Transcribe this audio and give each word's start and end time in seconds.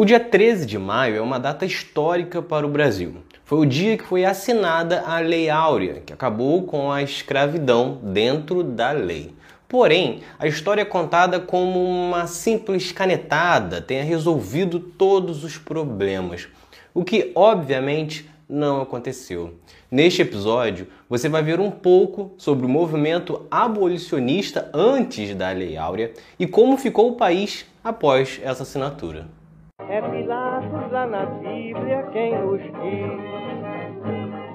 O 0.00 0.04
dia 0.06 0.18
13 0.18 0.64
de 0.64 0.78
maio 0.78 1.16
é 1.16 1.20
uma 1.20 1.38
data 1.38 1.66
histórica 1.66 2.40
para 2.40 2.66
o 2.66 2.70
Brasil. 2.70 3.16
Foi 3.44 3.58
o 3.58 3.66
dia 3.66 3.98
que 3.98 4.04
foi 4.04 4.24
assinada 4.24 5.02
a 5.02 5.18
Lei 5.18 5.50
Áurea, 5.50 6.00
que 6.00 6.10
acabou 6.10 6.62
com 6.62 6.90
a 6.90 7.02
escravidão 7.02 7.98
dentro 8.02 8.62
da 8.62 8.92
lei. 8.92 9.34
Porém, 9.68 10.22
a 10.38 10.46
história 10.46 10.80
é 10.80 10.86
contada 10.86 11.38
como 11.38 11.84
uma 11.84 12.26
simples 12.26 12.92
canetada 12.92 13.82
tenha 13.82 14.02
resolvido 14.02 14.80
todos 14.80 15.44
os 15.44 15.58
problemas, 15.58 16.48
o 16.94 17.04
que 17.04 17.30
obviamente 17.34 18.26
não 18.48 18.80
aconteceu. 18.80 19.52
Neste 19.90 20.22
episódio, 20.22 20.86
você 21.10 21.28
vai 21.28 21.42
ver 21.42 21.60
um 21.60 21.70
pouco 21.70 22.32
sobre 22.38 22.64
o 22.64 22.70
movimento 22.70 23.44
abolicionista 23.50 24.70
antes 24.72 25.34
da 25.34 25.50
Lei 25.50 25.76
Áurea 25.76 26.14
e 26.38 26.46
como 26.46 26.78
ficou 26.78 27.10
o 27.10 27.16
país 27.16 27.66
após 27.84 28.40
essa 28.42 28.62
assinatura. 28.62 29.39
É 29.88 30.00
Pilatos 30.00 30.92
lá 30.92 31.06
na 31.06 31.26
Bíblia 31.26 32.02
quem 32.12 32.38
nos 32.38 32.60
diz. 32.60 33.20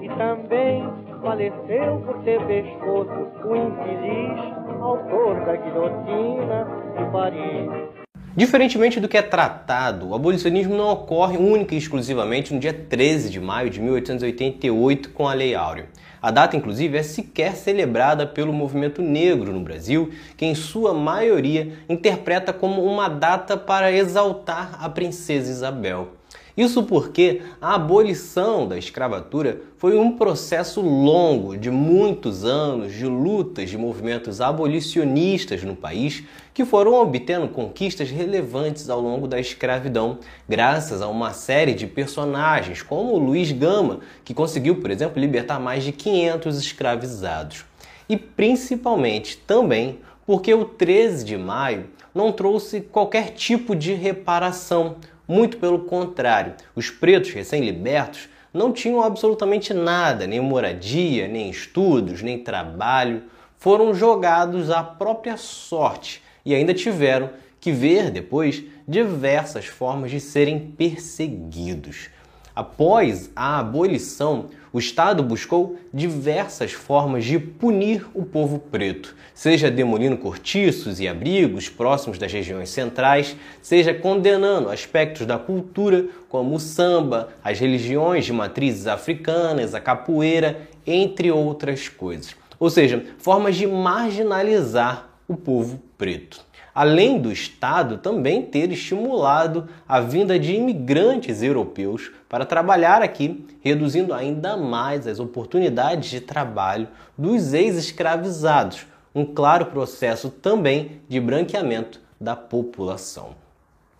E 0.02 0.08
também 0.16 0.84
faleceu 1.20 2.00
por 2.04 2.22
ter 2.22 2.40
pescoço 2.46 3.28
o 3.44 3.56
infeliz 3.56 4.56
autor 4.80 5.44
da 5.44 5.56
guilhotina 5.56 6.66
de 6.96 7.10
Paris. 7.10 8.05
Diferentemente 8.36 9.00
do 9.00 9.08
que 9.08 9.16
é 9.16 9.22
tratado, 9.22 10.10
o 10.10 10.14
abolicionismo 10.14 10.76
não 10.76 10.90
ocorre 10.90 11.38
única 11.38 11.74
e 11.74 11.78
exclusivamente 11.78 12.52
no 12.52 12.60
dia 12.60 12.74
13 12.74 13.30
de 13.30 13.40
maio 13.40 13.70
de 13.70 13.80
1888 13.80 15.08
com 15.08 15.26
a 15.26 15.32
Lei 15.32 15.54
Áurea. 15.54 15.86
A 16.20 16.30
data, 16.30 16.54
inclusive, 16.54 16.98
é 16.98 17.02
sequer 17.02 17.56
celebrada 17.56 18.26
pelo 18.26 18.52
movimento 18.52 19.00
negro 19.00 19.54
no 19.54 19.60
Brasil, 19.60 20.10
que 20.36 20.44
em 20.44 20.54
sua 20.54 20.92
maioria 20.92 21.78
interpreta 21.88 22.52
como 22.52 22.84
uma 22.84 23.08
data 23.08 23.56
para 23.56 23.90
exaltar 23.90 24.84
a 24.84 24.88
princesa 24.90 25.50
Isabel. 25.50 26.08
Isso 26.56 26.84
porque 26.84 27.42
a 27.60 27.74
abolição 27.74 28.66
da 28.66 28.78
escravatura 28.78 29.60
foi 29.76 29.98
um 29.98 30.12
processo 30.12 30.80
longo 30.80 31.54
de 31.54 31.70
muitos 31.70 32.44
anos 32.44 32.94
de 32.94 33.04
lutas 33.04 33.68
de 33.68 33.76
movimentos 33.76 34.40
abolicionistas 34.40 35.62
no 35.62 35.76
país 35.76 36.24
que 36.54 36.64
foram 36.64 36.94
obtendo 36.94 37.46
conquistas 37.48 38.10
relevantes 38.10 38.88
ao 38.88 39.02
longo 39.02 39.28
da 39.28 39.38
escravidão, 39.38 40.18
graças 40.48 41.02
a 41.02 41.08
uma 41.08 41.34
série 41.34 41.74
de 41.74 41.86
personagens 41.86 42.80
como 42.80 43.18
Luiz 43.18 43.52
Gama, 43.52 44.00
que 44.24 44.32
conseguiu, 44.32 44.76
por 44.76 44.90
exemplo, 44.90 45.20
libertar 45.20 45.60
mais 45.60 45.84
de 45.84 45.92
500 45.92 46.58
escravizados. 46.58 47.66
E 48.08 48.16
principalmente 48.16 49.36
também 49.36 49.98
porque 50.26 50.54
o 50.54 50.64
13 50.64 51.22
de 51.22 51.36
maio 51.36 51.84
não 52.14 52.32
trouxe 52.32 52.80
qualquer 52.80 53.34
tipo 53.34 53.76
de 53.76 53.92
reparação 53.92 54.96
muito 55.26 55.56
pelo 55.58 55.80
contrário, 55.80 56.54
os 56.74 56.90
pretos 56.90 57.30
recém-libertos 57.30 58.28
não 58.52 58.72
tinham 58.72 59.02
absolutamente 59.02 59.74
nada, 59.74 60.26
nem 60.26 60.40
moradia, 60.40 61.28
nem 61.28 61.50
estudos, 61.50 62.22
nem 62.22 62.38
trabalho, 62.38 63.24
foram 63.58 63.94
jogados 63.94 64.70
à 64.70 64.82
própria 64.82 65.36
sorte 65.36 66.22
e 66.44 66.54
ainda 66.54 66.72
tiveram 66.72 67.30
que 67.60 67.72
ver 67.72 68.10
depois 68.10 68.62
diversas 68.86 69.66
formas 69.66 70.10
de 70.10 70.20
serem 70.20 70.72
perseguidos. 70.76 72.08
Após 72.54 73.30
a 73.34 73.58
abolição, 73.58 74.46
o 74.76 74.78
Estado 74.78 75.22
buscou 75.22 75.78
diversas 75.90 76.70
formas 76.70 77.24
de 77.24 77.38
punir 77.38 78.06
o 78.12 78.26
povo 78.26 78.58
preto, 78.58 79.16
seja 79.32 79.70
demolindo 79.70 80.18
cortiços 80.18 81.00
e 81.00 81.08
abrigos 81.08 81.70
próximos 81.70 82.18
das 82.18 82.30
regiões 82.30 82.68
centrais, 82.68 83.34
seja 83.62 83.94
condenando 83.94 84.68
aspectos 84.68 85.24
da 85.24 85.38
cultura 85.38 86.04
como 86.28 86.56
o 86.56 86.60
samba, 86.60 87.30
as 87.42 87.58
religiões 87.58 88.26
de 88.26 88.34
matrizes 88.34 88.86
africanas, 88.86 89.74
a 89.74 89.80
capoeira, 89.80 90.68
entre 90.86 91.30
outras 91.30 91.88
coisas. 91.88 92.36
Ou 92.60 92.68
seja, 92.68 93.02
formas 93.16 93.56
de 93.56 93.66
marginalizar 93.66 95.08
o 95.26 95.38
povo 95.38 95.80
preto 95.96 96.44
além 96.76 97.18
do 97.18 97.32
Estado 97.32 97.96
também 97.96 98.42
ter 98.42 98.70
estimulado 98.70 99.66
a 99.88 99.98
vinda 99.98 100.38
de 100.38 100.52
imigrantes 100.52 101.42
europeus 101.42 102.12
para 102.28 102.44
trabalhar 102.44 103.00
aqui, 103.00 103.46
reduzindo 103.62 104.12
ainda 104.12 104.58
mais 104.58 105.06
as 105.06 105.18
oportunidades 105.18 106.10
de 106.10 106.20
trabalho 106.20 106.86
dos 107.16 107.54
ex-escravizados, 107.54 108.84
um 109.14 109.24
claro 109.24 109.64
processo 109.66 110.28
também 110.28 111.00
de 111.08 111.18
branqueamento 111.18 111.98
da 112.20 112.36
população. 112.36 113.30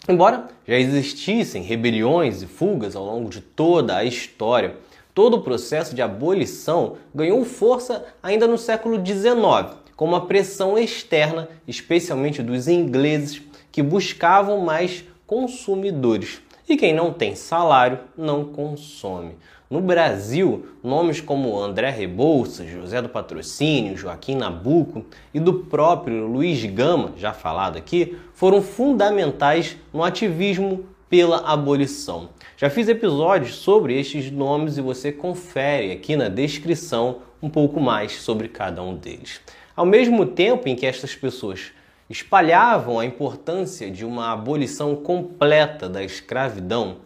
Embora 0.06 0.47
já 0.69 0.76
existissem 0.76 1.62
rebeliões 1.62 2.43
e 2.43 2.47
fugas 2.47 2.94
ao 2.94 3.06
longo 3.06 3.31
de 3.31 3.41
toda 3.41 3.97
a 3.97 4.04
história, 4.04 4.76
todo 5.14 5.38
o 5.38 5.43
processo 5.43 5.94
de 5.94 6.03
abolição 6.03 6.98
ganhou 7.14 7.43
força 7.43 8.04
ainda 8.22 8.47
no 8.47 8.58
século 8.58 9.03
XIX 9.03 9.85
com 9.96 10.04
uma 10.04 10.26
pressão 10.26 10.78
externa, 10.78 11.48
especialmente 11.66 12.42
dos 12.42 12.68
ingleses, 12.68 13.42
que 13.72 13.82
buscavam 13.82 14.60
mais 14.60 15.04
consumidores. 15.26 16.40
E 16.68 16.76
quem 16.76 16.94
não 16.94 17.12
tem 17.12 17.34
salário 17.34 18.00
não 18.16 18.44
consome. 18.44 19.36
No 19.68 19.80
Brasil, 19.80 20.66
nomes 20.82 21.20
como 21.20 21.58
André 21.58 21.90
Rebouças, 21.90 22.68
José 22.68 23.02
do 23.02 23.08
Patrocínio, 23.08 23.96
Joaquim 23.96 24.36
Nabuco 24.36 25.04
e 25.34 25.40
do 25.40 25.54
próprio 25.54 26.26
Luiz 26.26 26.64
Gama, 26.66 27.12
já 27.16 27.32
falado 27.32 27.76
aqui, 27.76 28.16
foram 28.32 28.62
fundamentais 28.62 29.76
no 29.92 30.04
ativismo 30.04 30.84
pela 31.08 31.38
abolição. 31.38 32.28
Já 32.56 32.70
fiz 32.70 32.88
episódios 32.88 33.56
sobre 33.56 33.98
estes 33.98 34.30
nomes 34.30 34.78
e 34.78 34.80
você 34.80 35.10
confere 35.10 35.92
aqui 35.92 36.14
na 36.14 36.28
descrição 36.28 37.18
um 37.42 37.50
pouco 37.50 37.80
mais 37.80 38.12
sobre 38.20 38.48
cada 38.48 38.82
um 38.82 38.94
deles. 38.94 39.40
Ao 39.76 39.84
mesmo 39.84 40.25
tempo 40.25 40.66
em 40.70 40.75
que 40.75 40.87
estas 40.87 41.14
pessoas 41.14 41.70
espalhavam 42.09 42.98
a 42.98 43.04
importância 43.04 43.91
de 43.91 44.06
uma 44.06 44.32
abolição 44.32 44.97
completa 44.97 45.87
da 45.87 46.03
escravidão, 46.03 46.97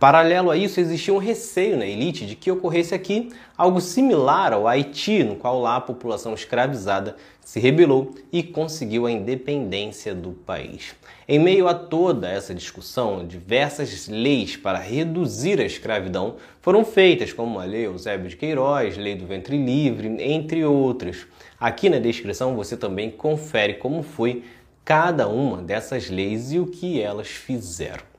paralelo 0.00 0.50
a 0.50 0.56
isso 0.56 0.80
existia 0.80 1.12
um 1.12 1.18
receio 1.18 1.76
na 1.76 1.84
elite 1.84 2.24
de 2.24 2.34
que 2.34 2.50
ocorresse 2.50 2.94
aqui 2.94 3.28
algo 3.56 3.82
similar 3.82 4.50
ao 4.50 4.66
Haiti, 4.66 5.22
no 5.22 5.36
qual 5.36 5.60
lá 5.60 5.76
a 5.76 5.80
população 5.80 6.32
escravizada 6.32 7.16
se 7.44 7.60
rebelou 7.60 8.14
e 8.32 8.42
conseguiu 8.42 9.04
a 9.04 9.10
independência 9.12 10.14
do 10.14 10.30
país. 10.30 10.94
Em 11.28 11.38
meio 11.38 11.68
a 11.68 11.74
toda 11.74 12.30
essa 12.30 12.54
discussão, 12.54 13.26
diversas 13.26 14.08
leis 14.08 14.56
para 14.56 14.78
reduzir 14.78 15.60
a 15.60 15.64
escravidão 15.64 16.36
foram 16.62 16.82
feitas, 16.82 17.30
como 17.34 17.60
a 17.60 17.64
Lei 17.64 17.84
Eusébio 17.84 18.30
de 18.30 18.36
Queiroz, 18.36 18.96
Lei 18.96 19.14
do 19.14 19.26
Ventre 19.26 19.62
Livre, 19.62 20.16
entre 20.18 20.64
outras. 20.64 21.26
Aqui 21.60 21.90
na 21.90 21.98
descrição 21.98 22.56
você 22.56 22.74
também 22.74 23.10
confere 23.10 23.74
como 23.74 24.02
foi 24.02 24.44
cada 24.82 25.28
uma 25.28 25.58
dessas 25.58 26.08
leis 26.08 26.52
e 26.52 26.58
o 26.58 26.66
que 26.66 27.02
elas 27.02 27.28
fizeram. 27.28 28.09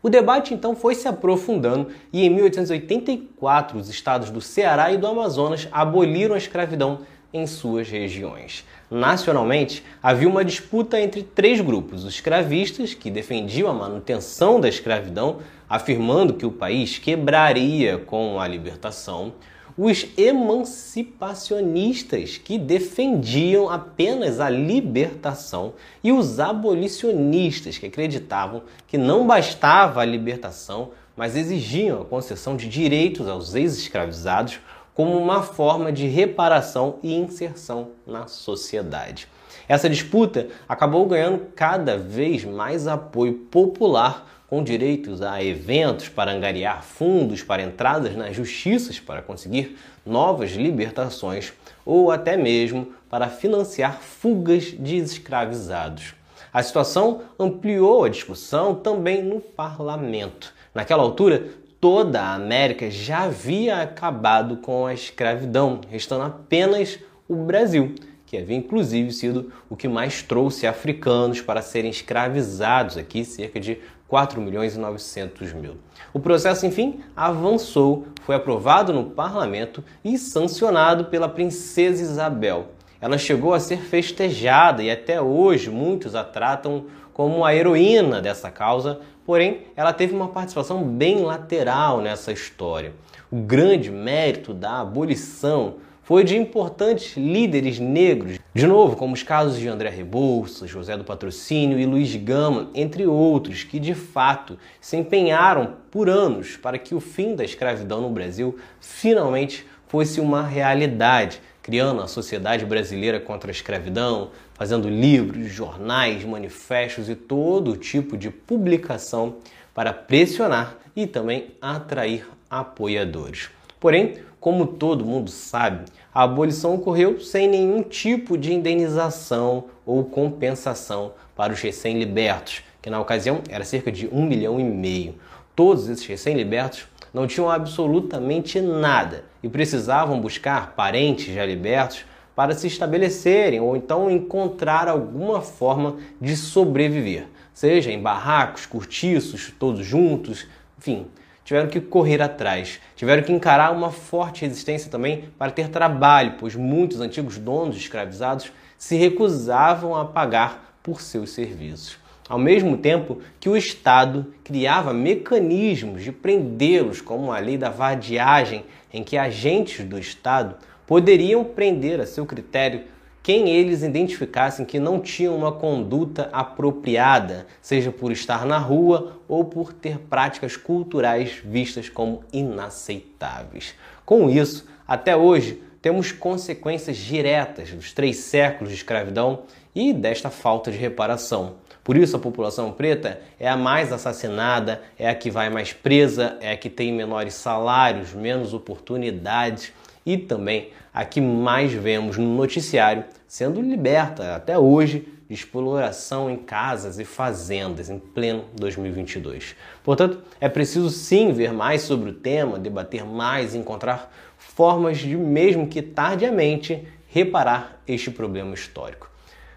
O 0.00 0.08
debate 0.08 0.54
então 0.54 0.76
foi 0.76 0.94
se 0.94 1.08
aprofundando 1.08 1.88
e 2.12 2.24
em 2.24 2.30
1884 2.30 3.78
os 3.78 3.88
estados 3.88 4.30
do 4.30 4.40
Ceará 4.40 4.92
e 4.92 4.96
do 4.96 5.06
Amazonas 5.06 5.66
aboliram 5.72 6.34
a 6.34 6.38
escravidão 6.38 7.00
em 7.32 7.46
suas 7.46 7.88
regiões. 7.88 8.64
Nacionalmente, 8.90 9.84
havia 10.02 10.28
uma 10.28 10.44
disputa 10.44 11.00
entre 11.00 11.22
três 11.22 11.60
grupos: 11.60 12.04
os 12.04 12.14
escravistas, 12.14 12.94
que 12.94 13.10
defendiam 13.10 13.68
a 13.68 13.74
manutenção 13.74 14.60
da 14.60 14.68
escravidão, 14.68 15.38
afirmando 15.68 16.34
que 16.34 16.46
o 16.46 16.52
país 16.52 16.98
quebraria 16.98 17.98
com 17.98 18.40
a 18.40 18.48
libertação, 18.48 19.32
os 19.78 20.06
emancipacionistas, 20.16 22.36
que 22.36 22.58
defendiam 22.58 23.70
apenas 23.70 24.40
a 24.40 24.50
libertação, 24.50 25.74
e 26.02 26.10
os 26.10 26.40
abolicionistas, 26.40 27.78
que 27.78 27.86
acreditavam 27.86 28.62
que 28.88 28.98
não 28.98 29.24
bastava 29.24 30.00
a 30.00 30.04
libertação, 30.04 30.90
mas 31.16 31.36
exigiam 31.36 32.02
a 32.02 32.04
concessão 32.04 32.56
de 32.56 32.68
direitos 32.68 33.28
aos 33.28 33.54
ex-escravizados 33.54 34.58
como 34.94 35.16
uma 35.16 35.44
forma 35.44 35.92
de 35.92 36.08
reparação 36.08 36.96
e 37.00 37.14
inserção 37.14 37.90
na 38.04 38.26
sociedade. 38.26 39.28
Essa 39.68 39.88
disputa 39.88 40.48
acabou 40.68 41.06
ganhando 41.06 41.52
cada 41.54 41.96
vez 41.96 42.44
mais 42.44 42.88
apoio 42.88 43.34
popular 43.34 44.26
com 44.48 44.64
direitos 44.64 45.20
a 45.20 45.42
eventos 45.44 46.08
para 46.08 46.32
angariar 46.32 46.82
fundos 46.82 47.42
para 47.42 47.62
entradas 47.62 48.16
nas 48.16 48.34
justiças 48.34 48.98
para 48.98 49.20
conseguir 49.22 49.76
novas 50.04 50.52
libertações 50.52 51.52
ou 51.84 52.10
até 52.10 52.36
mesmo 52.36 52.92
para 53.10 53.28
financiar 53.28 54.00
fugas 54.00 54.64
de 54.64 54.96
escravizados. 54.96 56.14
A 56.52 56.62
situação 56.62 57.22
ampliou 57.38 58.04
a 58.04 58.08
discussão 58.08 58.74
também 58.74 59.22
no 59.22 59.38
parlamento. 59.38 60.52
Naquela 60.74 61.02
altura, 61.02 61.44
toda 61.78 62.20
a 62.20 62.34
América 62.34 62.90
já 62.90 63.24
havia 63.24 63.82
acabado 63.82 64.56
com 64.56 64.86
a 64.86 64.94
escravidão, 64.94 65.82
restando 65.90 66.24
apenas 66.24 66.98
o 67.28 67.36
Brasil 67.36 67.94
que 68.28 68.36
havia 68.36 68.56
inclusive 68.56 69.10
sido 69.10 69.50
o 69.70 69.76
que 69.76 69.88
mais 69.88 70.22
trouxe 70.22 70.66
africanos 70.66 71.40
para 71.40 71.62
serem 71.62 71.90
escravizados 71.90 72.98
aqui 72.98 73.24
cerca 73.24 73.58
de 73.58 73.78
4 74.06 74.38
milhões 74.38 74.76
e 74.76 74.78
900 74.78 75.54
mil. 75.54 75.76
O 76.12 76.20
processo, 76.20 76.66
enfim, 76.66 77.00
avançou, 77.16 78.06
foi 78.24 78.34
aprovado 78.34 78.92
no 78.92 79.04
parlamento 79.04 79.82
e 80.04 80.18
sancionado 80.18 81.06
pela 81.06 81.28
princesa 81.28 82.02
Isabel. 82.02 82.68
Ela 83.00 83.16
chegou 83.16 83.54
a 83.54 83.60
ser 83.60 83.78
festejada 83.78 84.82
e 84.82 84.90
até 84.90 85.22
hoje 85.22 85.70
muitos 85.70 86.14
a 86.14 86.22
tratam 86.22 86.84
como 87.14 87.46
a 87.46 87.54
heroína 87.54 88.20
dessa 88.20 88.50
causa, 88.50 89.00
porém 89.24 89.62
ela 89.74 89.92
teve 89.92 90.14
uma 90.14 90.28
participação 90.28 90.84
bem 90.84 91.22
lateral 91.22 92.02
nessa 92.02 92.30
história. 92.30 92.92
O 93.30 93.36
grande 93.36 93.90
mérito 93.90 94.52
da 94.52 94.80
abolição 94.80 95.76
foi 96.08 96.24
de 96.24 96.38
importantes 96.38 97.18
líderes 97.18 97.78
negros, 97.78 98.38
de 98.54 98.66
novo, 98.66 98.96
como 98.96 99.12
os 99.12 99.22
casos 99.22 99.58
de 99.58 99.68
André 99.68 99.90
Rebouças, 99.90 100.70
José 100.70 100.96
do 100.96 101.04
Patrocínio 101.04 101.78
e 101.78 101.84
Luiz 101.84 102.16
Gama, 102.16 102.70
entre 102.74 103.06
outros, 103.06 103.62
que 103.62 103.78
de 103.78 103.92
fato 103.92 104.58
se 104.80 104.96
empenharam 104.96 105.74
por 105.90 106.08
anos 106.08 106.56
para 106.56 106.78
que 106.78 106.94
o 106.94 106.98
fim 107.00 107.36
da 107.36 107.44
escravidão 107.44 108.00
no 108.00 108.08
Brasil 108.08 108.56
finalmente 108.80 109.66
fosse 109.86 110.18
uma 110.18 110.42
realidade, 110.42 111.42
criando 111.60 112.00
a 112.00 112.08
Sociedade 112.08 112.64
Brasileira 112.64 113.20
contra 113.20 113.50
a 113.50 113.52
Escravidão, 113.52 114.30
fazendo 114.54 114.88
livros, 114.88 115.52
jornais, 115.52 116.24
manifestos 116.24 117.10
e 117.10 117.14
todo 117.14 117.76
tipo 117.76 118.16
de 118.16 118.30
publicação 118.30 119.36
para 119.74 119.92
pressionar 119.92 120.74
e 120.96 121.06
também 121.06 121.48
atrair 121.60 122.26
apoiadores. 122.48 123.50
Porém, 123.78 124.16
como 124.40 124.66
todo 124.66 125.04
mundo 125.04 125.30
sabe, 125.30 125.84
a 126.14 126.22
abolição 126.22 126.74
ocorreu 126.74 127.20
sem 127.20 127.48
nenhum 127.48 127.82
tipo 127.82 128.38
de 128.38 128.52
indenização 128.52 129.64
ou 129.84 130.04
compensação 130.04 131.12
para 131.34 131.52
os 131.52 131.60
recém-libertos, 131.60 132.62
que 132.80 132.90
na 132.90 133.00
ocasião 133.00 133.40
era 133.48 133.64
cerca 133.64 133.90
de 133.90 134.08
um 134.12 134.24
milhão 134.24 134.60
e 134.60 134.64
meio. 134.64 135.16
Todos 135.56 135.88
esses 135.88 136.06
recém-libertos 136.06 136.86
não 137.12 137.26
tinham 137.26 137.50
absolutamente 137.50 138.60
nada 138.60 139.24
e 139.42 139.48
precisavam 139.48 140.20
buscar 140.20 140.74
parentes 140.74 141.34
já 141.34 141.44
libertos 141.44 142.04
para 142.34 142.54
se 142.54 142.68
estabelecerem 142.68 143.60
ou 143.60 143.76
então 143.76 144.08
encontrar 144.08 144.86
alguma 144.86 145.40
forma 145.40 145.96
de 146.20 146.36
sobreviver, 146.36 147.26
seja 147.52 147.90
em 147.90 148.00
barracos, 148.00 148.66
cortiços, 148.66 149.52
todos 149.58 149.84
juntos, 149.84 150.46
enfim, 150.78 151.06
tiveram 151.48 151.70
que 151.70 151.80
correr 151.80 152.20
atrás, 152.20 152.78
tiveram 152.94 153.22
que 153.22 153.32
encarar 153.32 153.72
uma 153.72 153.90
forte 153.90 154.44
resistência 154.44 154.90
também 154.90 155.30
para 155.38 155.50
ter 155.50 155.70
trabalho, 155.70 156.34
pois 156.38 156.54
muitos 156.54 157.00
antigos 157.00 157.38
donos 157.38 157.74
escravizados 157.74 158.52
se 158.76 158.96
recusavam 158.96 159.96
a 159.96 160.04
pagar 160.04 160.78
por 160.82 161.00
seus 161.00 161.30
serviços. 161.30 161.98
Ao 162.28 162.38
mesmo 162.38 162.76
tempo 162.76 163.22
que 163.40 163.48
o 163.48 163.56
Estado 163.56 164.26
criava 164.44 164.92
mecanismos 164.92 166.04
de 166.04 166.12
prendê-los, 166.12 167.00
como 167.00 167.32
a 167.32 167.38
lei 167.38 167.56
da 167.56 167.70
vadiagem, 167.70 168.66
em 168.92 169.02
que 169.02 169.16
agentes 169.16 169.86
do 169.86 169.98
Estado 169.98 170.54
poderiam 170.86 171.42
prender 171.42 171.98
a 171.98 172.04
seu 172.04 172.26
critério 172.26 172.82
quem 173.28 173.50
eles 173.50 173.82
identificassem 173.82 174.64
que 174.64 174.80
não 174.80 174.98
tinham 174.98 175.36
uma 175.36 175.52
conduta 175.52 176.30
apropriada, 176.32 177.46
seja 177.60 177.92
por 177.92 178.10
estar 178.10 178.46
na 178.46 178.56
rua 178.56 179.20
ou 179.28 179.44
por 179.44 179.70
ter 179.70 179.98
práticas 179.98 180.56
culturais 180.56 181.42
vistas 181.44 181.90
como 181.90 182.24
inaceitáveis. 182.32 183.74
Com 184.06 184.30
isso, 184.30 184.66
até 184.86 185.14
hoje, 185.14 185.62
temos 185.82 186.10
consequências 186.10 186.96
diretas 186.96 187.70
dos 187.70 187.92
três 187.92 188.16
séculos 188.16 188.70
de 188.70 188.76
escravidão 188.78 189.40
e 189.74 189.92
desta 189.92 190.30
falta 190.30 190.70
de 190.70 190.78
reparação. 190.78 191.56
Por 191.84 191.98
isso, 191.98 192.16
a 192.16 192.20
população 192.20 192.72
preta 192.72 193.20
é 193.38 193.46
a 193.46 193.58
mais 193.58 193.92
assassinada, 193.92 194.80
é 194.98 195.06
a 195.06 195.14
que 195.14 195.30
vai 195.30 195.50
mais 195.50 195.70
presa, 195.70 196.38
é 196.40 196.52
a 196.52 196.56
que 196.56 196.70
tem 196.70 196.94
menores 196.94 197.34
salários, 197.34 198.14
menos 198.14 198.54
oportunidades 198.54 199.70
e 200.08 200.16
também 200.16 200.70
a 200.92 201.04
que 201.04 201.20
mais 201.20 201.70
vemos 201.70 202.16
no 202.16 202.34
noticiário 202.34 203.04
sendo 203.26 203.60
liberta 203.60 204.34
até 204.34 204.58
hoje 204.58 205.06
de 205.28 205.34
exploração 205.34 206.30
em 206.30 206.38
casas 206.38 206.98
e 206.98 207.04
fazendas 207.04 207.90
em 207.90 207.98
pleno 207.98 208.46
2022. 208.54 209.54
Portanto, 209.84 210.22
é 210.40 210.48
preciso 210.48 210.88
sim 210.88 211.30
ver 211.32 211.52
mais 211.52 211.82
sobre 211.82 212.08
o 212.08 212.14
tema, 212.14 212.58
debater 212.58 213.04
mais, 213.04 213.54
encontrar 213.54 214.10
formas 214.38 214.96
de, 214.96 215.14
mesmo 215.14 215.68
que 215.68 215.82
tardiamente, 215.82 216.88
reparar 217.08 217.82
este 217.86 218.10
problema 218.10 218.54
histórico. 218.54 219.10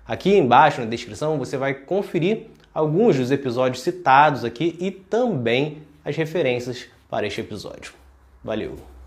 Aqui 0.05 0.35
embaixo 0.35 0.81
na 0.81 0.87
descrição 0.87 1.37
você 1.37 1.55
vai 1.55 1.73
conferir 1.73 2.47
alguns 2.73 3.15
dos 3.15 3.31
episódios 3.31 3.81
citados 3.81 4.43
aqui 4.43 4.75
e 4.81 4.91
também 4.91 5.77
as 6.03 6.17
referências 6.17 6.87
para 7.09 7.25
este 7.25 7.39
episódio. 7.39 7.93
Valeu! 8.43 9.00